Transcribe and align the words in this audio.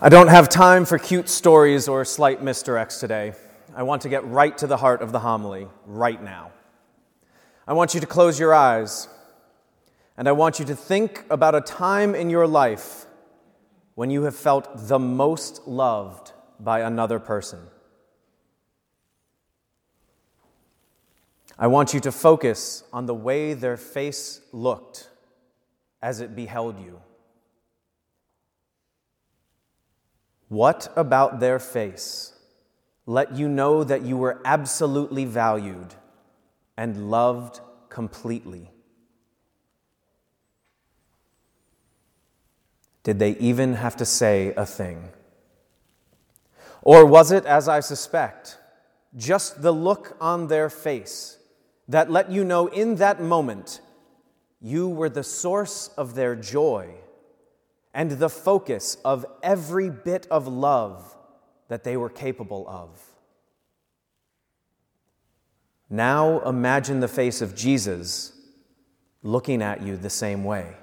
I 0.00 0.08
don't 0.08 0.28
have 0.28 0.48
time 0.48 0.84
for 0.84 0.96
cute 0.96 1.28
stories 1.28 1.88
or 1.88 2.04
slight 2.04 2.40
misdirects 2.40 3.00
today. 3.00 3.32
I 3.74 3.82
want 3.82 4.02
to 4.02 4.08
get 4.08 4.24
right 4.24 4.56
to 4.58 4.68
the 4.68 4.76
heart 4.76 5.02
of 5.02 5.10
the 5.10 5.18
homily 5.18 5.66
right 5.86 6.22
now. 6.22 6.52
I 7.66 7.72
want 7.72 7.94
you 7.94 8.00
to 8.00 8.06
close 8.06 8.38
your 8.38 8.54
eyes 8.54 9.08
and 10.16 10.28
I 10.28 10.32
want 10.32 10.60
you 10.60 10.64
to 10.66 10.76
think 10.76 11.24
about 11.30 11.56
a 11.56 11.60
time 11.60 12.14
in 12.14 12.30
your 12.30 12.46
life 12.46 13.06
when 13.96 14.08
you 14.08 14.22
have 14.22 14.36
felt 14.36 14.68
the 14.86 15.00
most 15.00 15.66
loved 15.66 16.30
by 16.60 16.82
another 16.82 17.18
person. 17.18 17.58
I 21.58 21.66
want 21.66 21.92
you 21.92 21.98
to 21.98 22.12
focus 22.12 22.84
on 22.92 23.06
the 23.06 23.16
way 23.16 23.52
their 23.52 23.76
face 23.76 24.42
looked 24.52 25.08
as 26.00 26.20
it 26.20 26.36
beheld 26.36 26.78
you. 26.78 27.00
What 30.48 30.92
about 30.96 31.40
their 31.40 31.58
face 31.58 32.32
let 33.06 33.34
you 33.34 33.48
know 33.48 33.84
that 33.84 34.02
you 34.02 34.18
were 34.18 34.40
absolutely 34.44 35.24
valued 35.24 35.94
and 36.76 37.10
loved 37.10 37.60
completely? 37.88 38.70
Did 43.02 43.18
they 43.18 43.30
even 43.38 43.74
have 43.74 43.96
to 43.96 44.04
say 44.04 44.52
a 44.54 44.66
thing? 44.66 45.08
Or 46.82 47.06
was 47.06 47.32
it, 47.32 47.46
as 47.46 47.68
I 47.68 47.80
suspect, 47.80 48.58
just 49.16 49.62
the 49.62 49.72
look 49.72 50.16
on 50.20 50.48
their 50.48 50.68
face 50.68 51.38
that 51.88 52.10
let 52.10 52.30
you 52.30 52.44
know 52.44 52.66
in 52.66 52.96
that 52.96 53.22
moment 53.22 53.80
you 54.60 54.88
were 54.88 55.08
the 55.08 55.24
source 55.24 55.88
of 55.96 56.14
their 56.14 56.36
joy? 56.36 56.94
And 57.94 58.12
the 58.12 58.28
focus 58.28 58.96
of 59.04 59.26
every 59.42 59.90
bit 59.90 60.26
of 60.30 60.46
love 60.46 61.16
that 61.68 61.84
they 61.84 61.96
were 61.96 62.10
capable 62.10 62.66
of. 62.68 63.00
Now 65.90 66.40
imagine 66.40 67.00
the 67.00 67.08
face 67.08 67.40
of 67.40 67.54
Jesus 67.54 68.32
looking 69.22 69.62
at 69.62 69.82
you 69.82 69.96
the 69.96 70.10
same 70.10 70.44
way. 70.44 70.76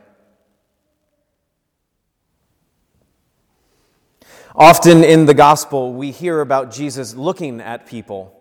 Often 4.56 5.03
in 5.03 5.25
the 5.25 5.34
gospel, 5.34 5.94
we 5.94 6.12
hear 6.12 6.40
about 6.40 6.72
Jesus 6.72 7.14
looking 7.14 7.59
at 7.59 7.86
people. 7.86 8.31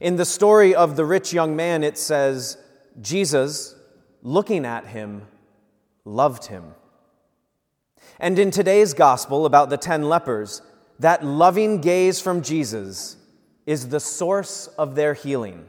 In 0.00 0.16
the 0.16 0.24
story 0.24 0.74
of 0.74 0.96
the 0.96 1.04
rich 1.04 1.32
young 1.32 1.56
man, 1.56 1.82
it 1.82 1.98
says, 1.98 2.56
Jesus, 3.00 3.74
looking 4.22 4.64
at 4.64 4.86
him, 4.86 5.22
loved 6.04 6.46
him. 6.46 6.74
And 8.24 8.38
in 8.38 8.50
today's 8.50 8.94
gospel 8.94 9.44
about 9.44 9.68
the 9.68 9.76
ten 9.76 10.04
lepers, 10.04 10.62
that 10.98 11.22
loving 11.22 11.82
gaze 11.82 12.22
from 12.22 12.40
Jesus 12.40 13.18
is 13.66 13.90
the 13.90 14.00
source 14.00 14.66
of 14.78 14.94
their 14.94 15.12
healing. 15.12 15.66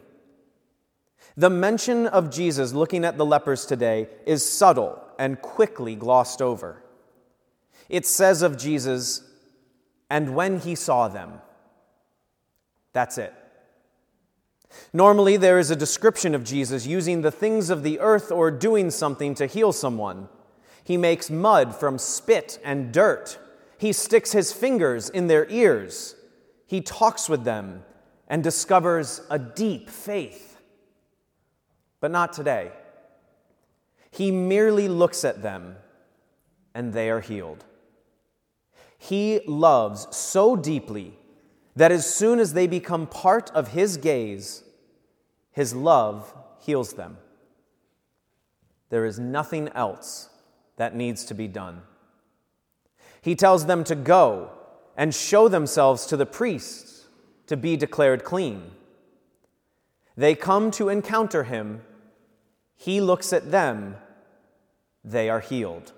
The 1.35 1.49
mention 1.49 2.07
of 2.07 2.31
Jesus 2.31 2.71
looking 2.71 3.03
at 3.03 3.17
the 3.17 3.25
lepers 3.25 3.65
today 3.65 4.07
is 4.25 4.49
subtle 4.49 5.03
and 5.19 5.41
quickly 5.41 5.95
glossed 5.95 6.41
over. 6.41 6.81
It 7.89 8.05
says 8.05 8.41
of 8.41 8.57
Jesus, 8.57 9.21
and 10.09 10.33
when 10.33 10.61
he 10.61 10.75
saw 10.75 11.09
them. 11.09 11.41
That's 12.93 13.17
it. 13.17 13.33
Normally, 14.93 15.35
there 15.35 15.59
is 15.59 15.71
a 15.71 15.75
description 15.75 16.33
of 16.33 16.45
Jesus 16.45 16.87
using 16.87 17.21
the 17.21 17.31
things 17.31 17.69
of 17.69 17.83
the 17.83 17.99
earth 17.99 18.31
or 18.31 18.49
doing 18.49 18.91
something 18.91 19.35
to 19.35 19.45
heal 19.45 19.73
someone. 19.73 20.29
He 20.85 20.97
makes 20.97 21.31
mud 21.31 21.75
from 21.75 21.97
spit 21.97 22.59
and 22.63 22.93
dirt. 22.93 23.39
He 23.79 23.91
sticks 23.91 24.31
his 24.31 24.53
fingers 24.53 25.09
in 25.09 25.25
their 25.25 25.49
ears. 25.49 26.15
He 26.67 26.79
talks 26.79 27.27
with 27.27 27.43
them 27.43 27.83
and 28.27 28.43
discovers 28.43 29.21
a 29.31 29.39
deep 29.39 29.89
faith. 29.89 30.61
But 31.99 32.11
not 32.11 32.33
today. 32.33 32.71
He 34.11 34.29
merely 34.29 34.87
looks 34.87 35.25
at 35.25 35.41
them 35.41 35.75
and 36.75 36.93
they 36.93 37.09
are 37.09 37.19
healed. 37.19 37.65
He 38.99 39.41
loves 39.47 40.15
so 40.15 40.55
deeply 40.55 41.17
that 41.75 41.91
as 41.91 42.13
soon 42.13 42.39
as 42.39 42.53
they 42.53 42.67
become 42.67 43.07
part 43.07 43.49
of 43.51 43.69
his 43.69 43.97
gaze, 43.97 44.63
his 45.51 45.73
love 45.73 46.31
heals 46.59 46.93
them. 46.93 47.17
There 48.89 49.05
is 49.05 49.17
nothing 49.17 49.69
else 49.69 50.29
that 50.77 50.95
needs 50.95 51.25
to 51.25 51.33
be 51.33 51.47
done. 51.47 51.81
He 53.21 53.35
tells 53.35 53.65
them 53.65 53.83
to 53.85 53.95
go 53.95 54.51
and 54.95 55.13
show 55.13 55.47
themselves 55.47 56.05
to 56.07 56.17
the 56.17 56.25
priests 56.25 57.07
to 57.47 57.57
be 57.57 57.75
declared 57.77 58.23
clean. 58.23 58.71
They 60.15 60.35
come 60.35 60.71
to 60.71 60.89
encounter 60.89 61.43
him. 61.43 61.81
He 62.75 63.01
looks 63.01 63.33
at 63.33 63.51
them. 63.51 63.97
They 65.03 65.29
are 65.29 65.39
healed. 65.39 65.91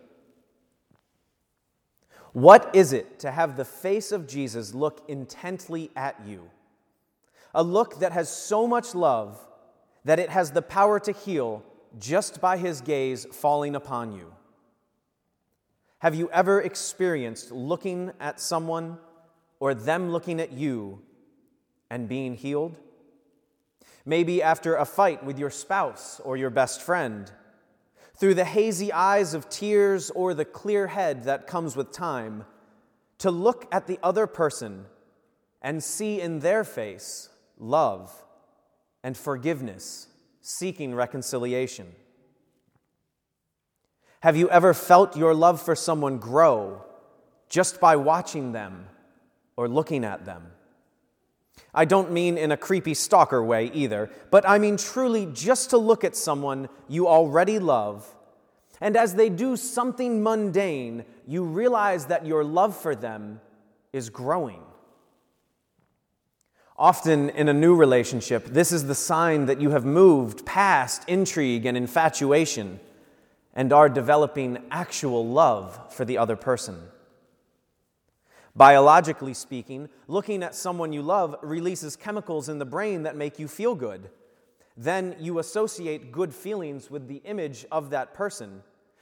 What 2.33 2.69
is 2.75 2.93
it 2.93 3.19
to 3.19 3.31
have 3.31 3.57
the 3.57 3.65
face 3.65 4.11
of 4.11 4.27
Jesus 4.27 4.73
look 4.73 5.03
intently 5.07 5.89
at 5.95 6.19
you? 6.25 6.49
A 7.53 7.63
look 7.63 7.99
that 7.99 8.11
has 8.11 8.29
so 8.29 8.67
much 8.67 8.93
love 8.93 9.39
that 10.05 10.19
it 10.19 10.29
has 10.29 10.51
the 10.51 10.61
power 10.61 10.99
to 10.99 11.11
heal 11.11 11.63
just 11.97 12.39
by 12.39 12.57
his 12.57 12.81
gaze 12.81 13.25
falling 13.31 13.75
upon 13.75 14.13
you. 14.13 14.31
Have 15.99 16.13
you 16.13 16.29
ever 16.31 16.61
experienced 16.61 17.51
looking 17.51 18.11
at 18.19 18.39
someone 18.39 18.99
or 19.59 19.73
them 19.73 20.11
looking 20.11 20.39
at 20.39 20.51
you 20.51 21.01
and 21.89 22.07
being 22.07 22.35
healed? 22.35 22.77
Maybe 24.05 24.43
after 24.43 24.75
a 24.75 24.85
fight 24.85 25.25
with 25.25 25.39
your 25.39 25.49
spouse 25.49 26.21
or 26.23 26.37
your 26.37 26.51
best 26.51 26.83
friend, 26.83 27.31
through 28.15 28.35
the 28.35 28.45
hazy 28.45 28.93
eyes 28.93 29.33
of 29.33 29.49
tears 29.49 30.11
or 30.11 30.33
the 30.33 30.45
clear 30.45 30.87
head 30.87 31.23
that 31.23 31.47
comes 31.47 31.75
with 31.75 31.91
time, 31.91 32.45
to 33.17 33.31
look 33.31 33.67
at 33.71 33.87
the 33.87 33.99
other 34.03 34.27
person 34.27 34.85
and 35.63 35.83
see 35.83 36.21
in 36.21 36.39
their 36.39 36.63
face 36.63 37.29
love 37.57 38.23
and 39.03 39.17
forgiveness, 39.17 40.07
seeking 40.41 40.93
reconciliation. 40.93 41.87
Have 44.21 44.35
you 44.35 44.49
ever 44.49 44.73
felt 44.73 45.15
your 45.15 45.33
love 45.33 45.61
for 45.61 45.75
someone 45.75 46.17
grow 46.17 46.83
just 47.49 47.79
by 47.79 47.95
watching 47.95 48.51
them 48.51 48.87
or 49.55 49.67
looking 49.67 50.03
at 50.03 50.25
them? 50.25 50.47
I 51.73 51.85
don't 51.85 52.11
mean 52.11 52.37
in 52.37 52.51
a 52.51 52.57
creepy 52.57 52.93
stalker 52.93 53.43
way 53.43 53.69
either, 53.73 54.09
but 54.31 54.47
I 54.47 54.57
mean 54.57 54.77
truly 54.77 55.27
just 55.27 55.69
to 55.69 55.77
look 55.77 56.03
at 56.03 56.15
someone 56.15 56.69
you 56.87 57.07
already 57.07 57.59
love, 57.59 58.15
and 58.81 58.95
as 58.95 59.15
they 59.15 59.29
do 59.29 59.55
something 59.55 60.21
mundane, 60.23 61.05
you 61.27 61.43
realize 61.43 62.05
that 62.07 62.25
your 62.25 62.43
love 62.43 62.75
for 62.75 62.95
them 62.95 63.41
is 63.93 64.09
growing. 64.09 64.61
Often 66.77 67.31
in 67.31 67.49
a 67.49 67.53
new 67.53 67.75
relationship, 67.75 68.45
this 68.45 68.71
is 68.71 68.85
the 68.85 68.95
sign 68.95 69.47
that 69.47 69.59
you 69.59 69.71
have 69.71 69.85
moved 69.85 70.45
past 70.45 71.03
intrigue 71.07 71.65
and 71.65 71.75
infatuation 71.75 72.79
and 73.57 73.73
are 73.73 73.89
developing 73.89 74.59
actual 74.69 75.27
love 75.27 75.91
for 75.91 76.05
the 76.05 76.19
other 76.19 76.35
person. 76.35 76.79
Biologically 78.55 79.33
speaking, 79.33 79.89
looking 80.07 80.43
at 80.43 80.53
someone 80.53 80.93
you 80.93 81.01
love 81.01 81.35
releases 81.41 81.95
chemicals 81.95 82.49
in 82.49 82.59
the 82.59 82.65
brain 82.65 83.01
that 83.03 83.17
make 83.17 83.39
you 83.39 83.47
feel 83.47 83.73
good. 83.73 84.11
Then 84.77 85.15
you 85.19 85.39
associate 85.39 86.11
good 86.11 86.35
feelings 86.35 86.91
with 86.91 87.07
the 87.07 87.21
image 87.25 87.65
of 87.71 87.89
that 87.89 88.13
person, 88.13 88.61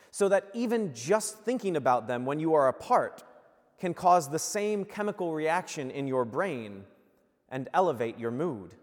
so 0.10 0.30
that 0.30 0.48
even 0.54 0.94
just 0.94 1.40
thinking 1.40 1.76
about 1.76 2.08
them 2.08 2.26
when 2.26 2.40
you 2.40 2.54
are 2.54 2.70
apart 2.70 3.26
can 3.78 3.94
cause 3.94 4.30
the 4.30 4.40
same 4.40 4.86
chemical 4.86 5.34
reaction 5.34 5.92
in 5.92 6.08
your 6.08 6.24
brain 6.24 6.86
and 7.50 7.68
elevate 7.74 8.18
your 8.18 8.32
mood. 8.32 8.74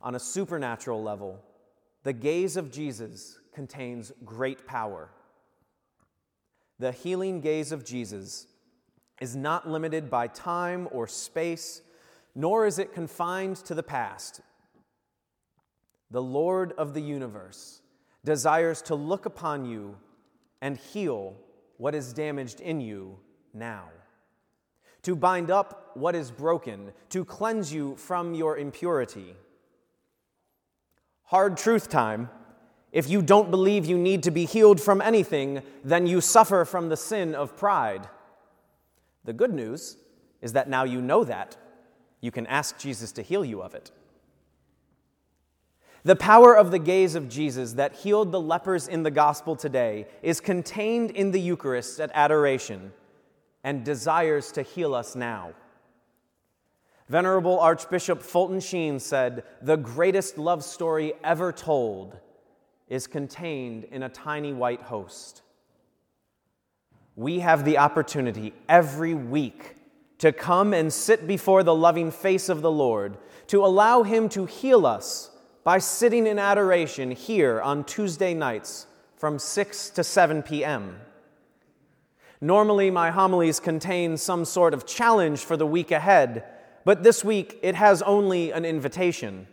On 0.00 0.14
a 0.14 0.20
supernatural 0.20 1.02
level, 1.02 1.40
the 2.04 2.12
gaze 2.12 2.56
of 2.56 2.70
Jesus 2.70 3.40
contains 3.58 4.12
great 4.24 4.68
power. 4.68 5.10
The 6.78 6.92
healing 6.92 7.40
gaze 7.40 7.72
of 7.72 7.84
Jesus 7.84 8.46
is 9.20 9.34
not 9.34 9.68
limited 9.68 10.08
by 10.08 10.28
time 10.28 10.86
or 10.92 11.08
space, 11.08 11.82
nor 12.36 12.66
is 12.66 12.78
it 12.78 12.94
confined 12.94 13.56
to 13.56 13.74
the 13.74 13.82
past. 13.82 14.42
The 16.12 16.22
Lord 16.22 16.72
of 16.78 16.94
the 16.94 17.00
universe 17.00 17.82
desires 18.24 18.80
to 18.82 18.94
look 18.94 19.26
upon 19.26 19.64
you 19.64 19.96
and 20.62 20.76
heal 20.76 21.34
what 21.78 21.96
is 21.96 22.12
damaged 22.12 22.60
in 22.60 22.80
you 22.80 23.18
now, 23.52 23.88
to 25.02 25.16
bind 25.16 25.50
up 25.50 25.90
what 25.94 26.14
is 26.14 26.30
broken, 26.30 26.92
to 27.08 27.24
cleanse 27.24 27.74
you 27.74 27.96
from 27.96 28.34
your 28.34 28.56
impurity. 28.56 29.34
Hard 31.24 31.56
truth 31.56 31.88
time 31.88 32.30
if 32.92 33.08
you 33.08 33.20
don't 33.22 33.50
believe 33.50 33.86
you 33.86 33.98
need 33.98 34.22
to 34.22 34.30
be 34.30 34.44
healed 34.44 34.80
from 34.80 35.00
anything, 35.00 35.62
then 35.84 36.06
you 36.06 36.20
suffer 36.20 36.64
from 36.64 36.88
the 36.88 36.96
sin 36.96 37.34
of 37.34 37.56
pride. 37.56 38.08
The 39.24 39.32
good 39.32 39.52
news 39.52 39.96
is 40.40 40.54
that 40.54 40.68
now 40.68 40.84
you 40.84 41.02
know 41.02 41.24
that, 41.24 41.56
you 42.20 42.30
can 42.30 42.46
ask 42.46 42.78
Jesus 42.78 43.12
to 43.12 43.22
heal 43.22 43.44
you 43.44 43.62
of 43.62 43.74
it. 43.74 43.90
The 46.04 46.16
power 46.16 46.56
of 46.56 46.70
the 46.70 46.78
gaze 46.78 47.14
of 47.14 47.28
Jesus 47.28 47.74
that 47.74 47.94
healed 47.94 48.32
the 48.32 48.40
lepers 48.40 48.88
in 48.88 49.02
the 49.02 49.10
gospel 49.10 49.56
today 49.56 50.06
is 50.22 50.40
contained 50.40 51.10
in 51.10 51.32
the 51.32 51.40
Eucharist 51.40 52.00
at 52.00 52.10
adoration 52.14 52.92
and 53.64 53.84
desires 53.84 54.50
to 54.52 54.62
heal 54.62 54.94
us 54.94 55.14
now. 55.14 55.52
Venerable 57.08 57.58
Archbishop 57.58 58.22
Fulton 58.22 58.60
Sheen 58.60 59.00
said, 59.00 59.42
The 59.60 59.76
greatest 59.76 60.38
love 60.38 60.62
story 60.62 61.14
ever 61.24 61.52
told 61.52 62.18
is 62.88 63.06
contained 63.06 63.84
in 63.84 64.02
a 64.02 64.08
tiny 64.08 64.52
white 64.52 64.82
host. 64.82 65.42
We 67.16 67.40
have 67.40 67.64
the 67.64 67.78
opportunity 67.78 68.54
every 68.68 69.14
week 69.14 69.76
to 70.18 70.32
come 70.32 70.72
and 70.72 70.92
sit 70.92 71.26
before 71.26 71.62
the 71.62 71.74
loving 71.74 72.10
face 72.10 72.48
of 72.48 72.62
the 72.62 72.70
Lord, 72.70 73.16
to 73.48 73.64
allow 73.64 74.02
Him 74.02 74.28
to 74.30 74.46
heal 74.46 74.86
us 74.86 75.30
by 75.64 75.78
sitting 75.78 76.26
in 76.26 76.38
adoration 76.38 77.10
here 77.10 77.60
on 77.60 77.84
Tuesday 77.84 78.34
nights 78.34 78.86
from 79.16 79.38
6 79.38 79.90
to 79.90 80.04
7 80.04 80.42
p.m. 80.42 81.00
Normally, 82.40 82.90
my 82.90 83.10
homilies 83.10 83.58
contain 83.58 84.16
some 84.16 84.44
sort 84.44 84.74
of 84.74 84.86
challenge 84.86 85.40
for 85.40 85.56
the 85.56 85.66
week 85.66 85.90
ahead, 85.90 86.44
but 86.84 87.02
this 87.02 87.24
week 87.24 87.58
it 87.62 87.74
has 87.74 88.00
only 88.02 88.52
an 88.52 88.64
invitation. 88.64 89.48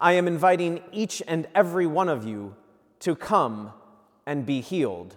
I 0.00 0.12
am 0.12 0.26
inviting 0.26 0.82
each 0.92 1.22
and 1.26 1.46
every 1.54 1.86
one 1.86 2.08
of 2.08 2.26
you 2.26 2.56
to 3.00 3.14
come 3.14 3.72
and 4.24 4.46
be 4.46 4.62
healed. 4.62 5.16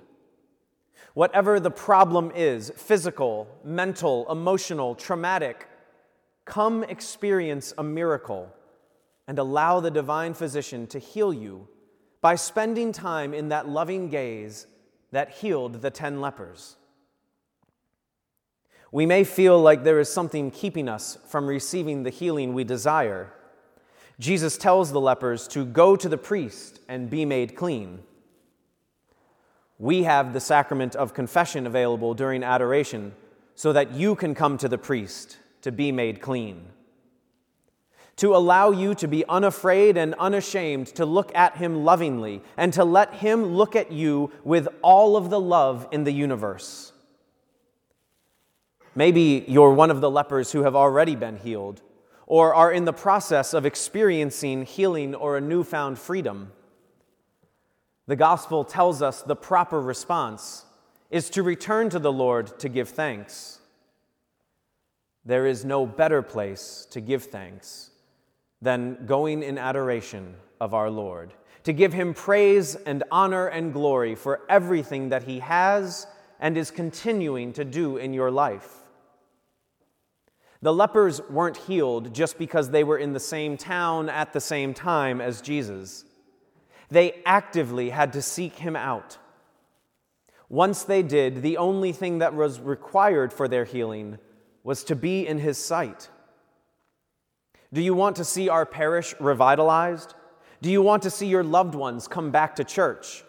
Whatever 1.13 1.59
the 1.59 1.71
problem 1.71 2.31
is 2.35 2.71
physical, 2.75 3.47
mental, 3.63 4.29
emotional, 4.29 4.95
traumatic 4.95 5.69
come 6.45 6.83
experience 6.83 7.73
a 7.77 7.83
miracle 7.83 8.53
and 9.27 9.39
allow 9.39 9.79
the 9.79 9.91
divine 9.91 10.33
physician 10.33 10.87
to 10.87 10.99
heal 10.99 11.33
you 11.33 11.67
by 12.19 12.35
spending 12.35 12.91
time 12.91 13.33
in 13.33 13.49
that 13.49 13.69
loving 13.69 14.09
gaze 14.09 14.67
that 15.11 15.29
healed 15.29 15.81
the 15.81 15.91
ten 15.91 16.19
lepers. 16.19 16.75
We 18.91 19.05
may 19.05 19.23
feel 19.23 19.61
like 19.61 19.83
there 19.83 19.99
is 19.99 20.09
something 20.09 20.51
keeping 20.51 20.89
us 20.89 21.17
from 21.27 21.47
receiving 21.47 22.03
the 22.03 22.09
healing 22.09 22.53
we 22.53 22.63
desire. 22.63 23.31
Jesus 24.19 24.57
tells 24.57 24.91
the 24.91 25.01
lepers 25.01 25.47
to 25.49 25.65
go 25.65 25.95
to 25.95 26.07
the 26.07 26.17
priest 26.17 26.79
and 26.87 27.09
be 27.09 27.25
made 27.25 27.55
clean. 27.55 27.99
We 29.79 30.03
have 30.03 30.33
the 30.33 30.39
sacrament 30.39 30.95
of 30.95 31.13
confession 31.13 31.65
available 31.65 32.13
during 32.13 32.43
adoration 32.43 33.13
so 33.55 33.73
that 33.73 33.91
you 33.91 34.15
can 34.15 34.35
come 34.35 34.57
to 34.59 34.69
the 34.69 34.77
priest 34.77 35.37
to 35.61 35.71
be 35.71 35.91
made 35.91 36.21
clean. 36.21 36.65
To 38.17 38.35
allow 38.35 38.69
you 38.69 38.93
to 38.95 39.07
be 39.07 39.25
unafraid 39.27 39.97
and 39.97 40.13
unashamed 40.15 40.87
to 40.95 41.05
look 41.05 41.33
at 41.33 41.57
him 41.57 41.83
lovingly 41.83 42.43
and 42.55 42.71
to 42.73 42.83
let 42.83 43.15
him 43.15 43.45
look 43.45 43.75
at 43.75 43.91
you 43.91 44.31
with 44.43 44.67
all 44.83 45.17
of 45.17 45.31
the 45.31 45.39
love 45.39 45.87
in 45.91 46.03
the 46.03 46.11
universe. 46.11 46.93
Maybe 48.95 49.43
you're 49.47 49.73
one 49.73 49.89
of 49.89 50.01
the 50.01 50.11
lepers 50.11 50.51
who 50.51 50.63
have 50.63 50.75
already 50.75 51.15
been 51.15 51.37
healed 51.37 51.81
or 52.25 52.53
are 52.53 52.71
in 52.71 52.85
the 52.85 52.93
process 52.93 53.53
of 53.53 53.65
experiencing 53.65 54.65
healing 54.65 55.13
or 55.15 55.37
a 55.37 55.41
newfound 55.41 55.99
freedom. 55.99 56.51
The 58.07 58.15
gospel 58.15 58.63
tells 58.63 59.01
us 59.01 59.21
the 59.21 59.35
proper 59.35 59.79
response 59.79 60.65
is 61.09 61.29
to 61.31 61.43
return 61.43 61.89
to 61.89 61.99
the 61.99 62.11
Lord 62.11 62.59
to 62.59 62.69
give 62.69 62.89
thanks. 62.89 63.59
There 65.25 65.45
is 65.45 65.63
no 65.63 65.85
better 65.85 66.21
place 66.21 66.85
to 66.91 66.99
give 66.99 67.23
thanks 67.23 67.91
than 68.61 69.05
going 69.05 69.43
in 69.43 69.57
adoration 69.57 70.35
of 70.59 70.73
our 70.73 70.89
Lord, 70.89 71.33
to 71.63 71.73
give 71.73 71.93
him 71.93 72.13
praise 72.13 72.75
and 72.75 73.03
honor 73.11 73.47
and 73.47 73.73
glory 73.73 74.15
for 74.15 74.41
everything 74.49 75.09
that 75.09 75.23
he 75.23 75.39
has 75.39 76.07
and 76.39 76.57
is 76.57 76.71
continuing 76.71 77.53
to 77.53 77.63
do 77.63 77.97
in 77.97 78.13
your 78.13 78.31
life. 78.31 78.82
The 80.63 80.73
lepers 80.73 81.19
weren't 81.29 81.57
healed 81.57 82.13
just 82.13 82.37
because 82.37 82.69
they 82.69 82.85
were 82.85 82.97
in 82.97 83.11
the 83.11 83.19
same 83.19 83.57
town 83.57 84.07
at 84.07 84.31
the 84.31 84.39
same 84.39 84.73
time 84.73 85.19
as 85.19 85.41
Jesus. 85.41 86.05
They 86.89 87.21
actively 87.25 87.89
had 87.89 88.13
to 88.13 88.21
seek 88.21 88.55
him 88.55 88.77
out. 88.77 89.17
Once 90.47 90.83
they 90.83 91.03
did, 91.03 91.41
the 91.41 91.57
only 91.57 91.91
thing 91.91 92.19
that 92.19 92.33
was 92.33 92.61
required 92.61 93.33
for 93.33 93.49
their 93.49 93.65
healing 93.65 94.19
was 94.63 94.85
to 94.85 94.95
be 94.95 95.27
in 95.27 95.39
his 95.39 95.57
sight. 95.57 96.09
Do 97.73 97.81
you 97.81 97.93
want 97.93 98.15
to 98.15 98.23
see 98.23 98.47
our 98.47 98.65
parish 98.65 99.13
revitalized? 99.19 100.13
Do 100.61 100.71
you 100.71 100.81
want 100.81 101.03
to 101.03 101.09
see 101.09 101.27
your 101.27 101.43
loved 101.43 101.75
ones 101.75 102.07
come 102.07 102.31
back 102.31 102.55
to 102.55 102.63
church? 102.63 103.25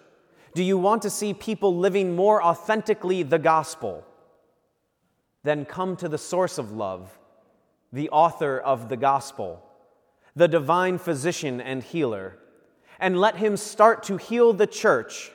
Do 0.55 0.63
you 0.63 0.79
want 0.79 1.03
to 1.03 1.11
see 1.11 1.35
people 1.35 1.77
living 1.77 2.15
more 2.15 2.41
authentically 2.41 3.25
the 3.25 3.41
gospel? 3.41 4.07
Then 5.43 5.65
come 5.65 5.97
to 5.97 6.09
the 6.09 6.17
source 6.17 6.59
of 6.59 6.71
love, 6.71 7.19
the 7.95 8.11
author 8.11 8.59
of 8.59 8.89
the 8.89 8.97
gospel, 8.97 9.63
the 10.35 10.49
divine 10.49 10.99
physician 10.99 11.61
and 11.61 11.83
healer 11.83 12.37
and 12.99 13.21
let 13.21 13.37
Him 13.37 13.57
start 13.57 14.03
to 14.05 14.17
heal 14.17 14.53
the 14.53 14.67
church 14.67 15.31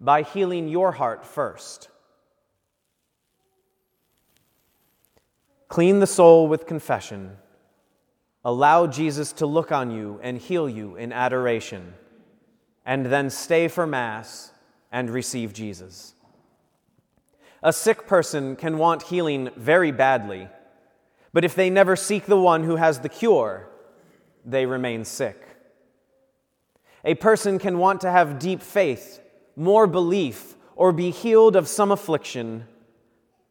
by 0.00 0.22
healing 0.22 0.68
your 0.68 0.92
heart 0.92 1.24
first. 1.24 1.88
Clean 5.68 6.00
the 6.00 6.06
soul 6.06 6.48
with 6.48 6.66
confession. 6.66 7.36
Allow 8.44 8.86
Jesus 8.86 9.32
to 9.34 9.46
look 9.46 9.72
on 9.72 9.90
you 9.90 10.20
and 10.22 10.38
heal 10.38 10.68
you 10.68 10.96
in 10.96 11.12
adoration, 11.12 11.94
and 12.84 13.06
then 13.06 13.30
stay 13.30 13.68
for 13.68 13.86
Mass 13.86 14.52
and 14.92 15.10
receive 15.10 15.52
Jesus. 15.52 16.14
A 17.62 17.72
sick 17.72 18.06
person 18.06 18.54
can 18.54 18.78
want 18.78 19.02
healing 19.02 19.50
very 19.56 19.90
badly, 19.90 20.48
but 21.36 21.44
if 21.44 21.54
they 21.54 21.68
never 21.68 21.96
seek 21.96 22.24
the 22.24 22.40
one 22.40 22.64
who 22.64 22.76
has 22.76 23.00
the 23.00 23.10
cure, 23.10 23.68
they 24.46 24.64
remain 24.64 25.04
sick. 25.04 25.46
A 27.04 27.14
person 27.14 27.58
can 27.58 27.76
want 27.76 28.00
to 28.00 28.10
have 28.10 28.38
deep 28.38 28.62
faith, 28.62 29.20
more 29.54 29.86
belief, 29.86 30.54
or 30.76 30.92
be 30.92 31.10
healed 31.10 31.54
of 31.54 31.68
some 31.68 31.92
affliction, 31.92 32.64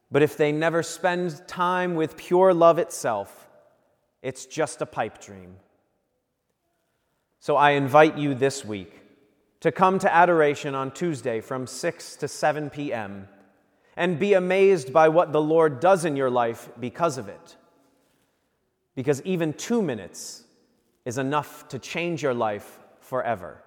but 0.09 0.23
if 0.23 0.35
they 0.35 0.51
never 0.51 0.81
spend 0.81 1.47
time 1.47 1.93
with 1.93 2.17
pure 2.17 2.55
love 2.55 2.79
itself, 2.79 3.47
it's 4.23 4.47
just 4.47 4.81
a 4.81 4.87
pipe 4.87 5.21
dream. 5.21 5.57
So 7.39 7.55
I 7.55 7.73
invite 7.73 8.17
you 8.17 8.33
this 8.33 8.65
week 8.65 8.99
to 9.59 9.71
come 9.71 9.99
to 9.99 10.11
adoration 10.11 10.73
on 10.73 10.89
Tuesday 10.89 11.39
from 11.39 11.67
6 11.67 12.15
to 12.15 12.27
7 12.27 12.71
p.m. 12.71 13.27
and 13.95 14.17
be 14.17 14.33
amazed 14.33 14.91
by 14.91 15.07
what 15.09 15.31
the 15.31 15.39
Lord 15.39 15.79
does 15.79 16.03
in 16.03 16.15
your 16.15 16.31
life 16.31 16.67
because 16.79 17.19
of 17.19 17.29
it. 17.29 17.57
Because 18.95 19.21
even 19.23 19.53
two 19.53 19.81
minutes 19.81 20.43
is 21.03 21.17
enough 21.17 21.67
to 21.67 21.79
change 21.79 22.23
your 22.23 22.33
life 22.33 22.79
forever. 22.99 23.61